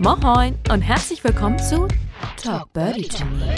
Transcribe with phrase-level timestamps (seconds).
[0.00, 1.88] Moin und herzlich willkommen zu
[2.40, 3.52] Talk Birdie to Me.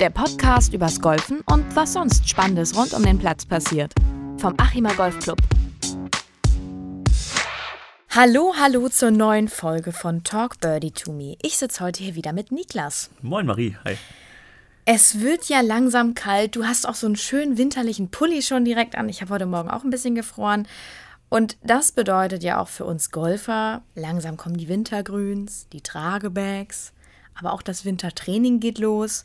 [0.00, 3.92] Der Podcast übers Golfen und was sonst Spannendes rund um den Platz passiert.
[4.38, 5.36] Vom Achimer Golf Club.
[8.08, 11.36] Hallo, hallo zur neuen Folge von Talk Birdie to Me.
[11.42, 13.10] Ich sitze heute hier wieder mit Niklas.
[13.20, 13.98] Moin Marie, hi.
[14.86, 16.56] Es wird ja langsam kalt.
[16.56, 19.10] Du hast auch so einen schönen winterlichen Pulli schon direkt an.
[19.10, 20.66] Ich habe heute Morgen auch ein bisschen gefroren.
[21.32, 26.92] Und das bedeutet ja auch für uns Golfer, langsam kommen die Wintergrüns, die Tragebags,
[27.34, 29.24] aber auch das Wintertraining geht los.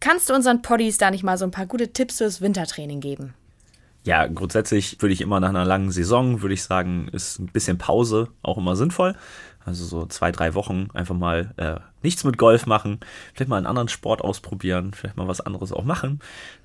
[0.00, 3.34] Kannst du unseren Poddies da nicht mal so ein paar gute Tipps fürs Wintertraining geben?
[4.02, 7.76] Ja, grundsätzlich würde ich immer nach einer langen Saison, würde ich sagen, ist ein bisschen
[7.76, 9.14] Pause auch immer sinnvoll.
[9.62, 13.00] Also so zwei, drei Wochen einfach mal äh, nichts mit Golf machen,
[13.34, 16.20] vielleicht mal einen anderen Sport ausprobieren, vielleicht mal was anderes auch machen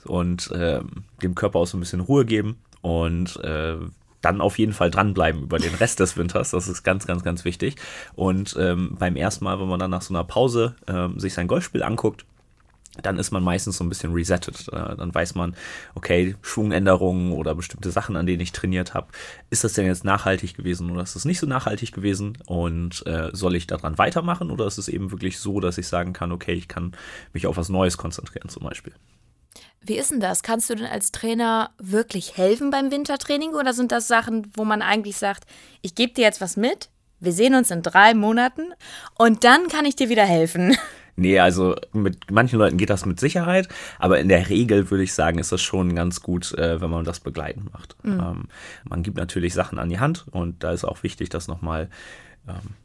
[0.05, 0.80] und äh,
[1.22, 2.62] dem Körper auch so ein bisschen Ruhe geben.
[2.82, 3.76] Und äh,
[4.21, 6.52] dann auf jeden Fall dranbleiben über den Rest des Winters.
[6.52, 7.76] Das ist ganz, ganz, ganz wichtig.
[8.16, 11.48] Und ähm, beim ersten Mal, wenn man dann nach so einer Pause ähm, sich sein
[11.48, 12.26] Golfspiel anguckt,
[13.04, 14.68] dann ist man meistens so ein bisschen resettet.
[14.70, 15.55] Äh, dann weiß man,
[15.96, 19.07] okay, Schwungänderungen oder bestimmte Sachen, an denen ich trainiert habe,
[19.49, 22.37] ist das denn jetzt nachhaltig gewesen oder ist das nicht so nachhaltig gewesen?
[22.46, 26.13] Und äh, soll ich daran weitermachen oder ist es eben wirklich so, dass ich sagen
[26.13, 26.93] kann, okay, ich kann
[27.34, 28.93] mich auf was Neues konzentrieren zum Beispiel?
[29.82, 30.44] Wie ist denn das?
[30.44, 34.82] Kannst du denn als Trainer wirklich helfen beim Wintertraining oder sind das Sachen, wo man
[34.82, 35.46] eigentlich sagt,
[35.82, 38.74] ich gebe dir jetzt was mit, wir sehen uns in drei Monaten
[39.18, 40.77] und dann kann ich dir wieder helfen?
[41.20, 45.14] Nee, also mit manchen Leuten geht das mit Sicherheit, aber in der Regel würde ich
[45.14, 47.96] sagen, ist das schon ganz gut, äh, wenn man das begleitend macht.
[48.04, 48.20] Mhm.
[48.20, 48.44] Ähm,
[48.84, 51.90] man gibt natürlich Sachen an die Hand und da ist auch wichtig, dass nochmal
[52.48, 52.76] ähm,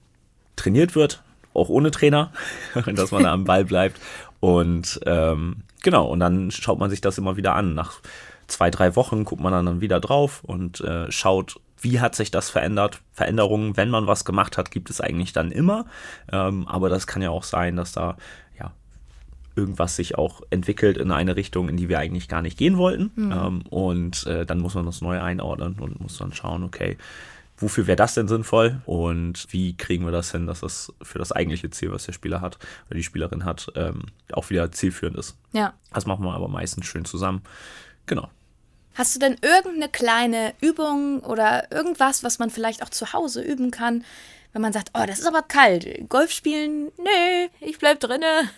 [0.57, 2.33] trainiert wird, auch ohne Trainer,
[2.95, 4.01] dass man da am Ball bleibt.
[4.41, 7.75] Und ähm, genau, und dann schaut man sich das immer wieder an.
[7.75, 8.01] Nach
[8.47, 12.49] zwei, drei Wochen guckt man dann wieder drauf und äh, schaut, wie hat sich das
[12.49, 13.01] verändert?
[13.13, 15.87] Veränderungen, wenn man was gemacht hat, gibt es eigentlich dann immer.
[16.31, 18.17] Ähm, aber das kann ja auch sein, dass da
[18.59, 18.73] ja
[19.57, 23.11] irgendwas sich auch entwickelt in eine Richtung, in die wir eigentlich gar nicht gehen wollten.
[23.17, 23.33] Mhm.
[23.33, 26.97] Ähm, und äh, dann muss man das neu einordnen und muss dann schauen, okay,
[27.63, 31.33] wofür wäre das denn sinnvoll und wie kriegen wir das hin, dass das für das
[31.33, 35.37] eigentliche Ziel, was der Spieler hat oder die Spielerin hat, ähm, auch wieder zielführend ist.
[35.53, 35.75] Ja.
[35.93, 37.43] Das machen wir aber meistens schön zusammen.
[38.07, 38.29] Genau.
[38.95, 43.71] Hast du denn irgendeine kleine Übung oder irgendwas, was man vielleicht auch zu Hause üben
[43.71, 44.05] kann,
[44.53, 48.51] wenn man sagt, oh, das ist aber kalt, Golf spielen, nee, ich bleib drinne.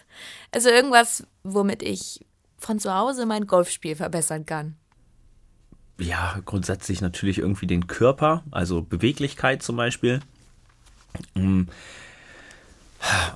[0.50, 2.24] Also irgendwas, womit ich
[2.58, 4.76] von zu Hause mein Golfspiel verbessern kann
[5.98, 10.20] ja, grundsätzlich natürlich irgendwie den Körper, also Beweglichkeit zum Beispiel.
[11.34, 11.62] Mm.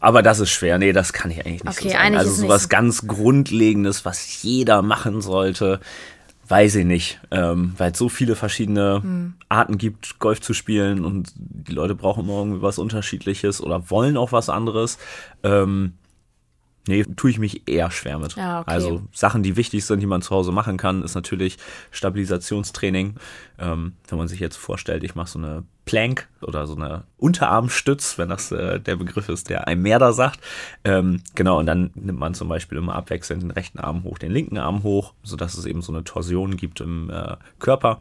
[0.00, 0.78] Aber das ist schwer.
[0.78, 2.16] Nee, das kann ich eigentlich nicht okay, so sagen.
[2.16, 2.68] Also sowas so.
[2.68, 5.80] ganz Grundlegendes, was jeder machen sollte,
[6.48, 7.20] weiß ich nicht.
[7.30, 9.34] Ähm, weil es so viele verschiedene hm.
[9.50, 14.16] Arten gibt, Golf zu spielen und die Leute brauchen immer irgendwie was Unterschiedliches oder wollen
[14.16, 14.98] auch was anderes.
[15.42, 15.92] Ähm,
[16.88, 18.34] Nee, tue ich mich eher schwer mit.
[18.34, 18.70] Ja, okay.
[18.70, 21.58] Also Sachen, die wichtig sind, die man zu Hause machen kann, ist natürlich
[21.90, 23.16] Stabilisationstraining.
[23.58, 28.18] Ähm, wenn man sich jetzt vorstellt, ich mache so eine Plank oder so eine Unterarmstütz,
[28.18, 30.40] wenn das äh, der Begriff ist, der einem mehr da sagt.
[30.84, 34.32] Ähm, genau, und dann nimmt man zum Beispiel immer abwechselnd den rechten Arm hoch, den
[34.32, 38.00] linken Arm hoch, sodass es eben so eine Torsion gibt im äh, Körper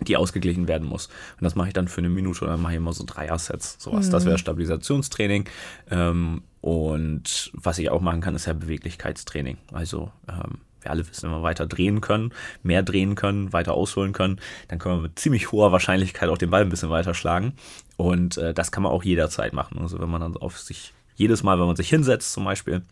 [0.00, 1.06] die ausgeglichen werden muss.
[1.06, 3.76] Und das mache ich dann für eine Minute und dann mache ich immer so Dreier-Sets,
[3.78, 4.06] sowas.
[4.06, 4.10] Mhm.
[4.12, 5.48] Das wäre Stabilisationstraining.
[5.90, 9.58] Ähm, und was ich auch machen kann, ist ja Beweglichkeitstraining.
[9.72, 14.12] Also ähm, wir alle wissen, wenn wir weiter drehen können, mehr drehen können, weiter ausholen
[14.12, 17.54] können, dann können wir mit ziemlich hoher Wahrscheinlichkeit auch den Ball ein bisschen weiter schlagen.
[17.96, 19.78] Und äh, das kann man auch jederzeit machen.
[19.78, 22.82] Also wenn man dann auf sich, jedes Mal, wenn man sich hinsetzt zum Beispiel,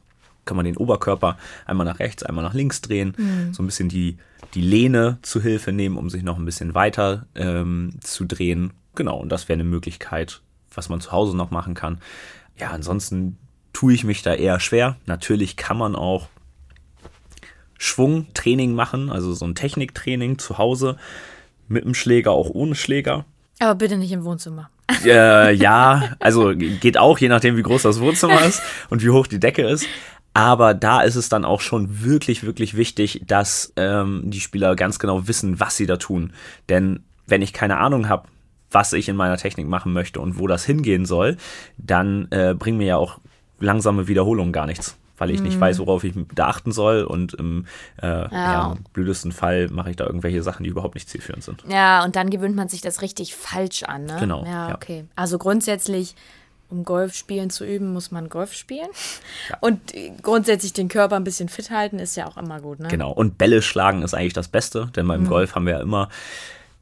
[0.48, 1.36] kann man den Oberkörper
[1.66, 3.52] einmal nach rechts, einmal nach links drehen, mhm.
[3.52, 4.16] so ein bisschen die,
[4.54, 8.72] die Lehne zu Hilfe nehmen, um sich noch ein bisschen weiter ähm, zu drehen.
[8.94, 10.40] Genau, und das wäre eine Möglichkeit,
[10.74, 11.98] was man zu Hause noch machen kann.
[12.58, 13.36] Ja, ansonsten
[13.72, 14.96] tue ich mich da eher schwer.
[15.06, 16.28] Natürlich kann man auch
[17.76, 20.96] Schwungtraining machen, also so ein Techniktraining zu Hause
[21.68, 23.24] mit dem Schläger, auch ohne Schläger.
[23.60, 24.70] Aber bitte nicht im Wohnzimmer.
[25.04, 29.26] Äh, ja, also geht auch, je nachdem, wie groß das Wohnzimmer ist und wie hoch
[29.26, 29.86] die Decke ist.
[30.38, 35.00] Aber da ist es dann auch schon wirklich, wirklich wichtig, dass ähm, die Spieler ganz
[35.00, 36.32] genau wissen, was sie da tun.
[36.68, 38.28] Denn wenn ich keine Ahnung habe,
[38.70, 41.38] was ich in meiner Technik machen möchte und wo das hingehen soll,
[41.76, 43.18] dann äh, bringen mir ja auch
[43.58, 45.46] langsame Wiederholungen gar nichts, weil ich mhm.
[45.46, 47.66] nicht weiß, worauf ich da achten soll und im,
[48.00, 48.28] äh, ja.
[48.30, 51.64] Ja, im blödesten Fall mache ich da irgendwelche Sachen, die überhaupt nicht zielführend sind.
[51.68, 54.04] Ja, und dann gewöhnt man sich das richtig falsch an.
[54.04, 54.16] Ne?
[54.20, 54.44] Genau.
[54.44, 55.06] Ja, okay.
[55.16, 56.14] Also grundsätzlich
[56.70, 58.88] um Golf spielen zu üben, muss man Golf spielen.
[59.50, 59.58] Ja.
[59.60, 59.80] Und
[60.22, 62.80] grundsätzlich den Körper ein bisschen fit halten, ist ja auch immer gut.
[62.80, 62.88] Ne?
[62.88, 63.12] Genau.
[63.12, 65.28] Und Bälle schlagen ist eigentlich das Beste, denn beim mhm.
[65.28, 66.08] Golf haben wir ja immer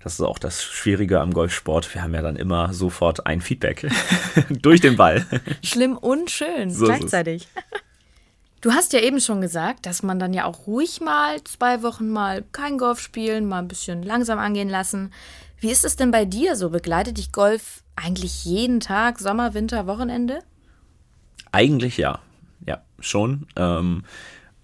[0.07, 1.93] das ist auch das Schwierige am Golfsport.
[1.93, 3.91] Wir haben ja dann immer sofort ein Feedback
[4.63, 5.27] durch den Ball.
[5.65, 7.49] Schlimm und schön so gleichzeitig.
[8.63, 12.09] Du hast ja eben schon gesagt, dass man dann ja auch ruhig mal zwei Wochen
[12.09, 15.13] mal kein Golf spielen, mal ein bisschen langsam angehen lassen.
[15.59, 16.71] Wie ist es denn bei dir so?
[16.71, 20.41] Begleitet dich Golf eigentlich jeden Tag, Sommer, Winter, Wochenende?
[21.53, 22.21] Eigentlich ja.
[22.67, 23.47] Ja, schon.
[23.57, 24.05] Ähm,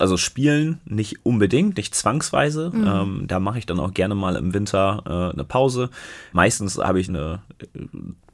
[0.02, 2.70] also spielen nicht unbedingt, nicht zwangsweise.
[2.74, 2.86] Mhm.
[2.86, 5.90] Ähm, da mache ich dann auch gerne mal im Winter äh, eine Pause.
[6.32, 7.40] Meistens habe ich eine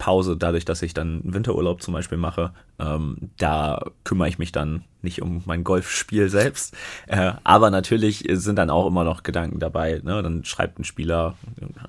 [0.09, 2.53] Pause dadurch, dass ich dann Winterurlaub zum Beispiel mache.
[2.79, 6.75] Ähm, da kümmere ich mich dann nicht um mein Golfspiel selbst.
[7.09, 10.01] Äh, aber natürlich sind dann auch immer noch Gedanken dabei.
[10.03, 10.23] Ne?
[10.23, 11.37] Dann schreibt ein Spieler,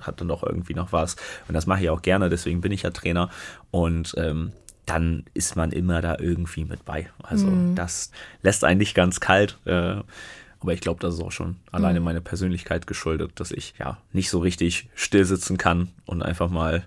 [0.02, 1.16] hat dann doch irgendwie noch was.
[1.48, 3.30] Und das mache ich auch gerne, deswegen bin ich ja Trainer.
[3.70, 4.52] Und ähm,
[4.84, 7.08] dann ist man immer da irgendwie mit bei.
[7.22, 7.74] Also mhm.
[7.74, 8.10] das
[8.42, 9.56] lässt einen nicht ganz kalt.
[9.64, 9.94] Äh,
[10.60, 12.04] aber ich glaube, das ist auch schon alleine mhm.
[12.04, 16.84] meine Persönlichkeit geschuldet, dass ich ja nicht so richtig still sitzen kann und einfach mal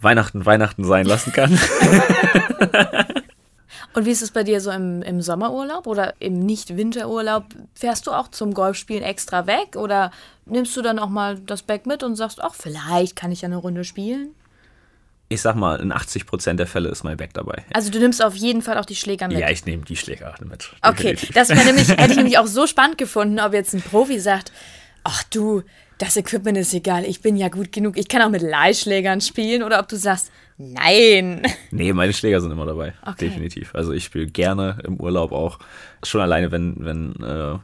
[0.00, 1.52] Weihnachten Weihnachten sein lassen kann.
[3.94, 7.44] und wie ist es bei dir so im, im Sommerurlaub oder im Nicht-Winterurlaub?
[7.74, 10.10] Fährst du auch zum Golfspielen extra weg oder
[10.44, 13.46] nimmst du dann auch mal das Bag mit und sagst, ach, vielleicht kann ich ja
[13.46, 14.34] eine Runde spielen?
[15.28, 17.64] ich sag mal, in 80 Prozent der Fälle ist mein Bag dabei.
[17.72, 19.38] Also du nimmst auf jeden Fall auch die Schläger mit.
[19.38, 20.70] Ja, ich nehme die Schläger mit.
[20.82, 21.34] Okay, definitiv.
[21.34, 24.52] das nämlich, hätte ich nämlich auch so spannend gefunden, ob jetzt ein Profi sagt,
[25.02, 25.62] ach du,
[25.98, 29.62] das Equipment ist egal, ich bin ja gut genug, ich kann auch mit Leihschlägern spielen
[29.62, 31.42] oder ob du sagst, nein.
[31.70, 33.28] Nee, meine Schläger sind immer dabei, okay.
[33.28, 33.74] definitiv.
[33.74, 35.58] Also ich spiele gerne im Urlaub auch,
[36.02, 37.58] schon alleine, wenn, wenn äh,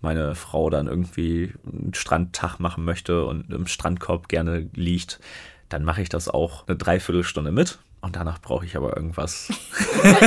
[0.00, 5.20] meine Frau dann irgendwie einen Strandtag machen möchte und im Strandkorb gerne liegt,
[5.68, 7.78] dann mache ich das auch eine Dreiviertelstunde mit.
[8.00, 9.48] Und danach brauche ich aber irgendwas,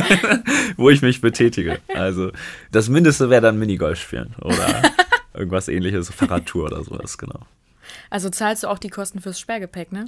[0.77, 1.79] wo ich mich betätige.
[1.93, 2.31] Also
[2.71, 4.81] das Mindeste wäre dann Minigolf spielen oder
[5.37, 7.39] irgendwas ähnliches, Fahrradtour oder sowas, genau.
[8.09, 10.05] Also zahlst du auch die Kosten fürs Sperrgepäck, ne?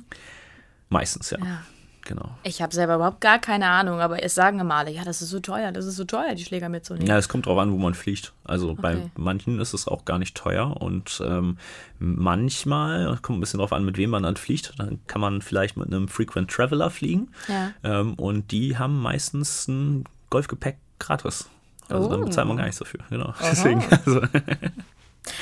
[0.89, 1.37] Meistens, ja.
[1.39, 1.63] ja
[2.07, 2.29] genau.
[2.43, 5.29] Ich habe selber überhaupt gar keine Ahnung, aber es sagen immer alle, ja, das ist
[5.29, 7.07] so teuer, das ist so teuer, die Schläger mitzunehmen.
[7.07, 8.33] Ja, es kommt drauf an, wo man fliegt.
[8.43, 8.81] Also okay.
[8.81, 11.57] bei manchen ist es auch gar nicht teuer und ähm,
[11.99, 15.77] manchmal, kommt ein bisschen drauf an, mit wem man dann fliegt, dann kann man vielleicht
[15.77, 17.71] mit einem Frequent Traveler fliegen ja.
[17.83, 21.49] ähm, und die haben meistens ein Golfgepäck gratis.
[21.89, 22.11] Also oh.
[22.11, 23.01] dann bezahlt man gar nicht so viel.
[23.09, 23.33] Genau.
[23.41, 24.21] Deswegen, also.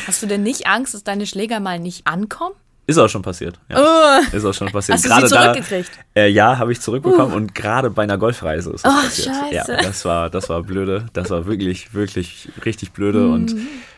[0.07, 2.55] Hast du denn nicht Angst, dass deine Schläger mal nicht ankommen?
[2.87, 3.59] Ist auch schon passiert.
[3.67, 3.77] Ja.
[3.79, 4.35] Oh.
[4.35, 4.97] Ist auch schon passiert.
[4.97, 5.91] Hast du gerade sie zurückgekriegt?
[6.13, 7.35] Da, äh, ja, habe ich zurückbekommen uh.
[7.35, 9.35] und gerade bei einer Golfreise ist das oh, passiert.
[9.35, 9.71] Scheiße.
[9.71, 11.07] Ja, das war, das war blöde.
[11.13, 13.21] Das war wirklich, wirklich richtig blöde.
[13.21, 13.33] Mm.
[13.33, 13.55] Und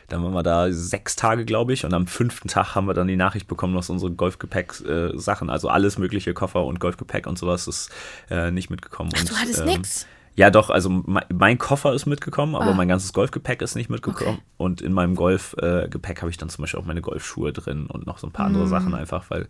[0.07, 1.83] dann waren wir da sechs Tage, glaube ich.
[1.83, 5.67] Und am fünften Tag haben wir dann die Nachricht bekommen, dass unsere Golfgepäck-Sachen, äh, also
[5.67, 7.89] alles mögliche Koffer und Golfgepäck und sowas, ist
[8.29, 9.11] äh, nicht mitgekommen.
[9.13, 10.07] Ach, und, du hattest ähm, nichts?
[10.37, 12.73] Ja, doch, also mein, mein Koffer ist mitgekommen, aber ah.
[12.75, 14.35] mein ganzes Golfgepäck ist nicht mitgekommen.
[14.35, 14.43] Okay.
[14.57, 18.05] Und in meinem Golfgepäck äh, habe ich dann zum Beispiel auch meine Golfschuhe drin und
[18.05, 18.49] noch so ein paar mm.
[18.49, 19.47] andere Sachen einfach, weil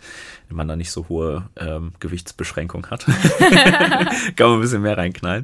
[0.47, 3.05] man da nicht so hohe ähm, Gewichtsbeschränkung hat.
[4.37, 5.43] Kann man ein bisschen mehr reinknallen.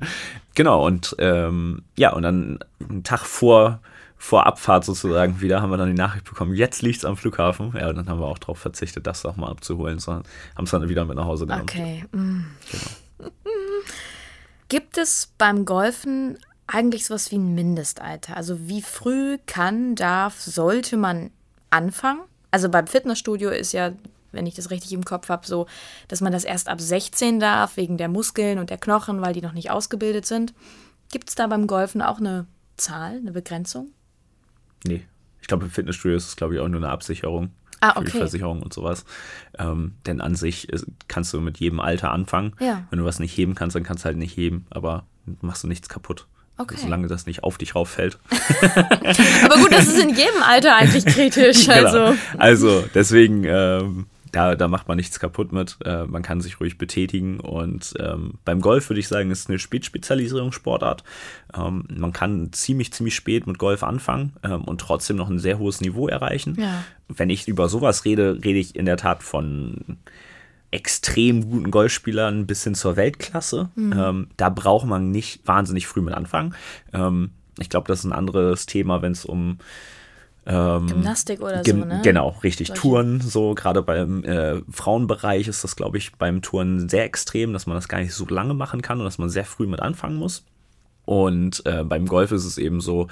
[0.55, 2.59] Genau, und ähm, ja, und dann
[2.89, 3.81] einen Tag vor,
[4.17, 7.73] vor Abfahrt sozusagen wieder haben wir dann die Nachricht bekommen, jetzt liegt es am Flughafen.
[7.77, 10.23] Ja, und dann haben wir auch darauf verzichtet, das auch mal abzuholen, sondern
[10.55, 11.63] haben es dann wieder mit nach Hause genommen.
[11.63, 12.05] Okay.
[12.13, 12.45] Mm.
[12.71, 13.31] Genau.
[14.69, 16.38] Gibt es beim Golfen
[16.68, 18.38] eigentlich sowas wie ein Mindestalter?
[18.38, 21.31] Also wie früh kann, darf, sollte man
[21.69, 22.21] anfangen?
[22.51, 23.94] Also beim Fitnessstudio ist ja,
[24.31, 25.68] wenn ich das richtig im Kopf habe, so,
[26.07, 29.41] dass man das erst ab 16 darf, wegen der Muskeln und der Knochen, weil die
[29.41, 30.53] noch nicht ausgebildet sind.
[31.12, 33.89] Gibt es da beim Golfen auch eine Zahl, eine Begrenzung?
[34.86, 35.05] Nee.
[35.41, 37.51] Ich glaube, im Fitnessstudio ist es, glaube ich, auch nur eine Absicherung
[37.83, 38.05] ah, okay.
[38.05, 39.05] für die Versicherung und sowas.
[39.57, 42.53] Ähm, denn an sich ist, kannst du mit jedem Alter anfangen.
[42.59, 42.85] Ja.
[42.89, 45.05] Wenn du was nicht heben kannst, dann kannst du halt nicht heben, aber
[45.41, 46.27] machst du nichts kaputt.
[46.57, 46.75] Okay.
[46.79, 48.19] Solange das nicht auf dich rauffällt.
[49.43, 51.65] aber gut, das ist in jedem Alter eigentlich kritisch.
[51.67, 51.75] genau.
[51.77, 55.77] Also, also deswegen ähm, da, da macht man nichts kaputt mit.
[55.85, 57.39] Äh, man kann sich ruhig betätigen.
[57.39, 61.03] Und ähm, beim Golf würde ich sagen, ist eine Spätspezialisierungssportart.
[61.55, 65.59] Ähm, man kann ziemlich, ziemlich spät mit Golf anfangen ähm, und trotzdem noch ein sehr
[65.59, 66.57] hohes Niveau erreichen.
[66.59, 66.83] Ja.
[67.07, 69.99] Wenn ich über sowas rede, rede ich in der Tat von
[70.71, 73.69] extrem guten Golfspielern bis hin zur Weltklasse.
[73.75, 73.93] Mhm.
[73.95, 76.55] Ähm, da braucht man nicht wahnsinnig früh mit anfangen.
[76.91, 79.59] Ähm, ich glaube, das ist ein anderes Thema, wenn es um
[80.45, 82.01] ähm, Gymnastik oder Gym so, ne?
[82.03, 82.67] Genau, richtig.
[82.67, 82.81] Solche.
[82.81, 87.65] Touren, so gerade beim äh, Frauenbereich ist das, glaube ich, beim Touren sehr extrem, dass
[87.65, 90.15] man das gar nicht so lange machen kann und dass man sehr früh mit anfangen
[90.15, 90.45] muss.
[91.05, 93.07] Und äh, beim Golf ist es eben so,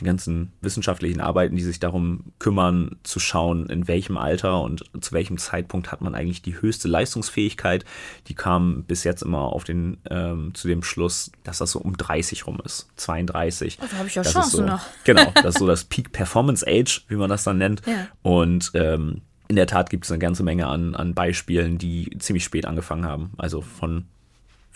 [0.00, 5.12] die ganzen wissenschaftlichen Arbeiten, die sich darum kümmern, zu schauen, in welchem Alter und zu
[5.12, 7.84] welchem Zeitpunkt hat man eigentlich die höchste Leistungsfähigkeit,
[8.26, 11.96] die kamen bis jetzt immer auf den, ähm, zu dem Schluss, dass das so um
[11.96, 13.78] 30 rum ist, 32.
[13.78, 14.82] da habe ich ja Chancen so, noch.
[15.04, 17.82] Genau, das ist so das Peak Performance Age, wie man das dann nennt.
[17.86, 18.08] Ja.
[18.22, 22.44] Und ähm, in der Tat gibt es eine ganze Menge an, an Beispielen, die ziemlich
[22.44, 23.32] spät angefangen haben.
[23.38, 24.06] Also von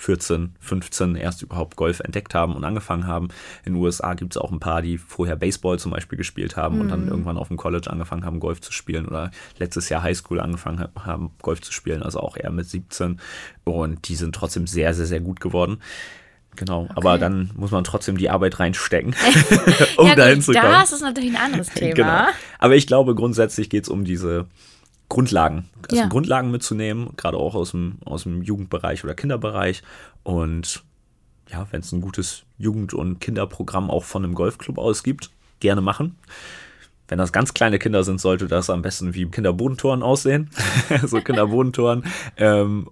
[0.01, 3.29] 14, 15 erst überhaupt Golf entdeckt haben und angefangen haben.
[3.65, 6.77] In den USA gibt es auch ein paar, die vorher Baseball zum Beispiel gespielt haben
[6.77, 6.81] mhm.
[6.81, 7.09] und dann mhm.
[7.09, 11.33] irgendwann auf dem College angefangen haben, Golf zu spielen oder letztes Jahr Highschool angefangen haben,
[11.43, 13.21] Golf zu spielen, also auch eher mit 17.
[13.65, 15.83] Und die sind trotzdem sehr, sehr, sehr gut geworden.
[16.57, 16.93] Genau, okay.
[16.97, 19.15] aber dann muss man trotzdem die Arbeit reinstecken,
[19.99, 20.65] um ja, dahin zu kommen.
[20.65, 21.95] Das ist natürlich ein anderes Thema.
[21.95, 22.27] Genau.
[22.59, 24.47] Aber ich glaube, grundsätzlich geht es um diese
[25.11, 26.09] Grundlagen, also ja.
[26.09, 29.83] Grundlagen mitzunehmen, gerade auch aus dem, aus dem Jugendbereich oder Kinderbereich.
[30.23, 30.83] Und
[31.51, 35.81] ja, wenn es ein gutes Jugend- und Kinderprogramm auch von einem Golfclub aus gibt, gerne
[35.81, 36.17] machen.
[37.09, 40.49] Wenn das ganz kleine Kinder sind, sollte das am besten wie Kinderbodentoren aussehen.
[41.05, 42.05] so Kinderbodentoren.
[42.37, 42.89] Ähm,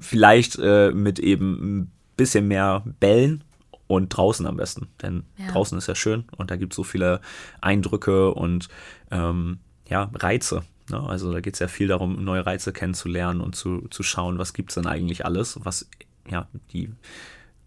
[0.00, 3.44] vielleicht äh, mit eben ein bisschen mehr Bällen
[3.86, 4.88] und draußen am besten.
[5.02, 5.48] Denn ja.
[5.52, 7.20] draußen ist ja schön und da gibt es so viele
[7.60, 8.68] Eindrücke und
[9.10, 9.58] ähm,
[9.90, 10.62] ja, Reize.
[10.90, 11.00] Ne?
[11.00, 14.52] Also da geht es ja viel darum, neue Reize kennenzulernen und zu, zu schauen, was
[14.52, 15.88] gibt es denn eigentlich alles, was
[16.28, 16.90] ja die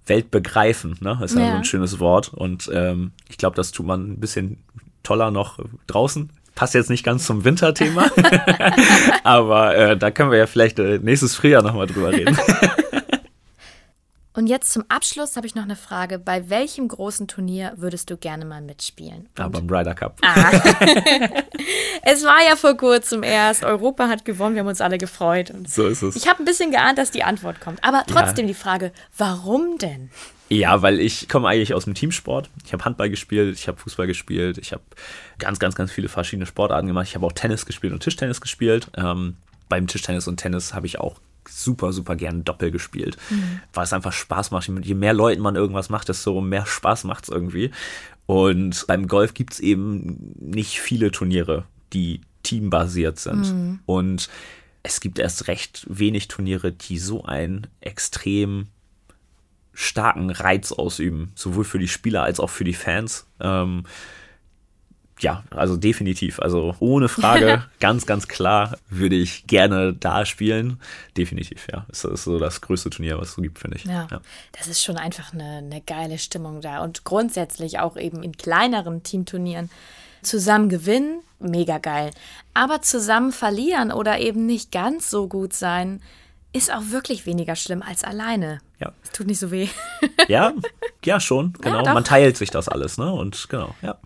[0.06, 1.20] Welt begreifen, ne?
[1.24, 2.34] ist ja, ja so ein schönes Wort.
[2.34, 4.58] Und ähm, ich glaube, das tut man ein bisschen
[5.02, 6.30] toller noch draußen.
[6.56, 8.12] Passt jetzt nicht ganz zum Winterthema,
[9.24, 12.38] aber äh, da können wir ja vielleicht äh, nächstes Frühjahr nochmal drüber reden.
[14.36, 16.18] Und jetzt zum Abschluss habe ich noch eine Frage.
[16.18, 19.30] Bei welchem großen Turnier würdest du gerne mal mitspielen?
[19.38, 20.18] Ja, beim Ryder Cup.
[20.24, 20.50] Ah.
[22.02, 23.64] es war ja vor kurzem erst.
[23.64, 24.56] Europa hat gewonnen.
[24.56, 25.52] Wir haben uns alle gefreut.
[25.52, 26.16] Und so ist es.
[26.16, 27.84] Ich habe ein bisschen geahnt, dass die Antwort kommt.
[27.84, 28.54] Aber trotzdem ja.
[28.54, 30.10] die Frage, warum denn?
[30.50, 32.50] Ja, weil ich komme eigentlich aus dem Teamsport.
[32.66, 34.84] Ich habe Handball gespielt, ich habe Fußball gespielt, ich habe
[35.40, 37.08] ganz, ganz, ganz viele verschiedene Sportarten gemacht.
[37.08, 38.88] Ich habe auch Tennis gespielt und Tischtennis gespielt.
[38.96, 39.38] Ähm,
[39.70, 41.16] beim Tischtennis und Tennis habe ich auch
[41.48, 43.62] super, super gern Doppel gespielt, mhm.
[43.74, 44.68] weil es einfach Spaß macht.
[44.68, 47.72] Je mehr Leuten man irgendwas macht, desto mehr Spaß macht es irgendwie.
[48.26, 53.54] Und beim Golf gibt es eben nicht viele Turniere, die teambasiert sind.
[53.54, 53.80] Mhm.
[53.86, 54.30] Und
[54.84, 58.68] es gibt erst recht wenig Turniere, die so einen extrem
[59.74, 63.26] starken Reiz ausüben, sowohl für die Spieler als auch für die Fans.
[63.40, 63.84] Ähm,
[65.24, 66.40] ja, also definitiv.
[66.40, 70.80] Also ohne Frage, ganz, ganz klar, würde ich gerne da spielen.
[71.18, 71.86] Definitiv, ja.
[71.88, 73.86] Das ist so das größte Turnier, was es so gibt, finde ich.
[73.86, 76.84] Ja, ja, Das ist schon einfach eine, eine geile Stimmung da.
[76.84, 79.70] Und grundsätzlich auch eben in kleineren Teamturnieren
[80.22, 82.12] zusammen gewinnen, mega geil.
[82.54, 86.02] Aber zusammen verlieren oder eben nicht ganz so gut sein,
[86.52, 88.60] ist auch wirklich weniger schlimm als alleine.
[88.80, 88.92] Ja.
[89.04, 89.70] Es tut nicht so weh.
[90.28, 90.54] Ja,
[91.06, 91.84] ja, schon, genau.
[91.84, 93.12] Ja, Man teilt sich das alles, ne?
[93.12, 93.98] Und genau, ja.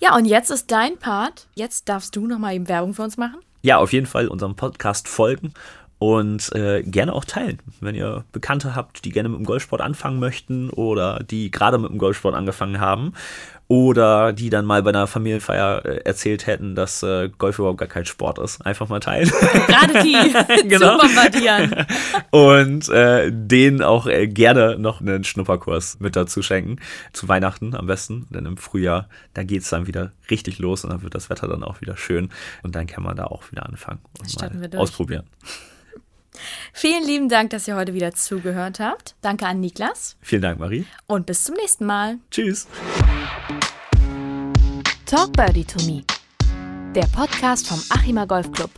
[0.00, 1.46] Ja, und jetzt ist dein Part.
[1.54, 3.40] Jetzt darfst du nochmal eben Werbung für uns machen.
[3.62, 5.54] Ja, auf jeden Fall unserem Podcast folgen
[5.98, 7.60] und äh, gerne auch teilen.
[7.80, 11.90] Wenn ihr Bekannte habt, die gerne mit dem Golfsport anfangen möchten oder die gerade mit
[11.90, 13.14] dem Golfsport angefangen haben
[13.66, 17.88] oder die dann mal bei einer Familienfeier äh, erzählt hätten, dass äh, Golf überhaupt gar
[17.88, 18.64] kein Sport ist.
[18.64, 19.30] Einfach mal teilen.
[19.66, 20.98] Gerade die genau.
[20.98, 21.86] zu bombardieren.
[22.30, 26.76] Und äh, denen auch äh, gerne noch einen Schnupperkurs mit dazu schenken.
[27.12, 30.90] Zu Weihnachten am besten, denn im Frühjahr, da geht es dann wieder richtig los und
[30.90, 32.28] dann wird das Wetter dann auch wieder schön.
[32.62, 35.24] Und dann kann man da auch wieder anfangen und mal ausprobieren.
[36.72, 39.14] Vielen lieben Dank, dass ihr heute wieder zugehört habt.
[39.20, 40.16] Danke an Niklas.
[40.20, 40.86] Vielen Dank, Marie.
[41.06, 42.18] Und bis zum nächsten Mal.
[42.30, 42.66] Tschüss.
[45.06, 46.02] Talk Birdie to Me,
[46.94, 48.70] der Podcast vom Achima Golf Club.